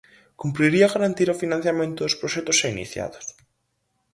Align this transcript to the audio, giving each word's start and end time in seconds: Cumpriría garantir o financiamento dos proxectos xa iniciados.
Cumpriría 0.41 0.91
garantir 0.93 1.27
o 1.33 1.39
financiamento 1.43 1.99
dos 2.03 2.17
proxectos 2.21 2.57
xa 2.59 2.67
iniciados. 2.75 3.25